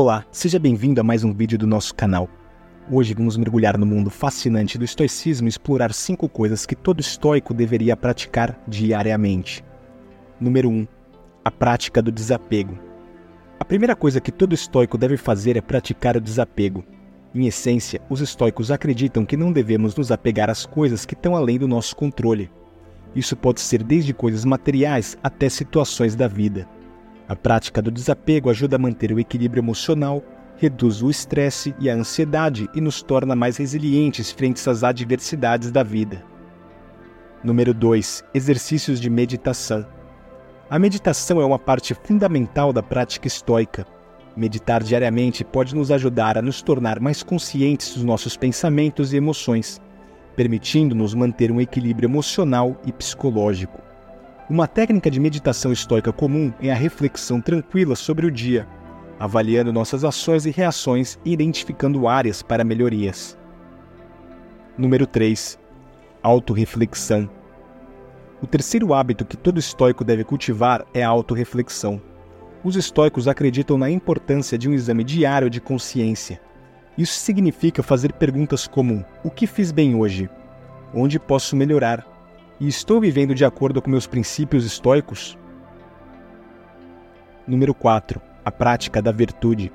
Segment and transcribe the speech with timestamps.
[0.00, 2.28] Olá, seja bem-vindo a mais um vídeo do nosso canal.
[2.88, 7.52] Hoje vamos mergulhar no mundo fascinante do estoicismo e explorar cinco coisas que todo estoico
[7.52, 9.64] deveria praticar diariamente.
[10.38, 10.86] Número 1.
[11.44, 12.78] A prática do desapego.
[13.58, 16.84] A primeira coisa que todo estoico deve fazer é praticar o desapego.
[17.34, 21.58] Em essência, os estoicos acreditam que não devemos nos apegar às coisas que estão além
[21.58, 22.48] do nosso controle.
[23.16, 26.68] Isso pode ser desde coisas materiais até situações da vida.
[27.28, 30.22] A prática do desapego ajuda a manter o equilíbrio emocional,
[30.56, 35.82] reduz o estresse e a ansiedade e nos torna mais resilientes frente às adversidades da
[35.82, 36.24] vida.
[37.44, 38.24] Número 2.
[38.32, 39.86] Exercícios de meditação.
[40.70, 43.86] A meditação é uma parte fundamental da prática estoica.
[44.34, 49.80] Meditar diariamente pode nos ajudar a nos tornar mais conscientes dos nossos pensamentos e emoções,
[50.34, 53.87] permitindo-nos manter um equilíbrio emocional e psicológico.
[54.50, 58.66] Uma técnica de meditação estoica comum é a reflexão tranquila sobre o dia,
[59.20, 63.36] avaliando nossas ações e reações e identificando áreas para melhorias.
[64.78, 65.58] Número 3.
[66.22, 67.28] Autoreflexão.
[68.40, 72.00] O terceiro hábito que todo estoico deve cultivar é a autorreflexão.
[72.64, 76.40] Os estoicos acreditam na importância de um exame diário de consciência.
[76.96, 80.30] Isso significa fazer perguntas como: o que fiz bem hoje?
[80.94, 82.17] Onde posso melhorar?
[82.60, 85.38] E estou vivendo de acordo com meus princípios estoicos?
[87.46, 88.20] Número 4.
[88.44, 89.72] A prática da virtude.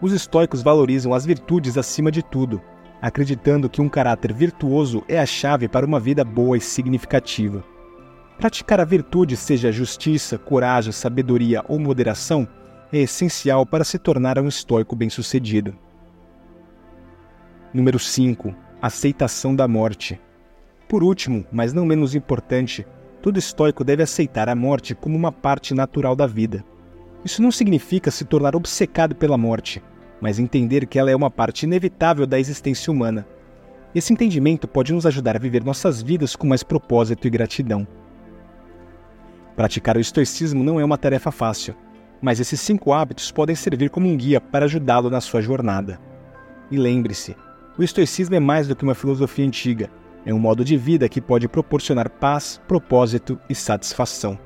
[0.00, 2.62] Os estoicos valorizam as virtudes acima de tudo,
[3.02, 7.64] acreditando que um caráter virtuoso é a chave para uma vida boa e significativa.
[8.38, 12.46] Praticar a virtude, seja justiça, coragem, sabedoria ou moderação,
[12.92, 15.76] é essencial para se tornar um estoico bem-sucedido.
[17.72, 18.54] Número 5.
[18.80, 20.20] Aceitação da morte.
[20.94, 22.86] Por último, mas não menos importante,
[23.20, 26.64] todo estoico deve aceitar a morte como uma parte natural da vida.
[27.24, 29.82] Isso não significa se tornar obcecado pela morte,
[30.20, 33.26] mas entender que ela é uma parte inevitável da existência humana.
[33.92, 37.84] Esse entendimento pode nos ajudar a viver nossas vidas com mais propósito e gratidão.
[39.56, 41.74] Praticar o estoicismo não é uma tarefa fácil,
[42.22, 45.98] mas esses cinco hábitos podem servir como um guia para ajudá-lo na sua jornada.
[46.70, 47.34] E lembre-se,
[47.76, 49.90] o estoicismo é mais do que uma filosofia antiga,
[50.24, 54.38] é um modo de vida que pode proporcionar paz, propósito e satisfação.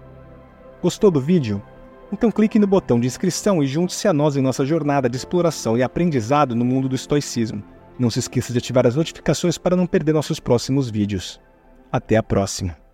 [0.82, 1.62] Gostou do vídeo?
[2.12, 5.76] Então clique no botão de inscrição e junte-se a nós em nossa jornada de exploração
[5.76, 7.62] e aprendizado no mundo do estoicismo.
[7.98, 11.40] Não se esqueça de ativar as notificações para não perder nossos próximos vídeos.
[11.92, 12.87] Até a próxima!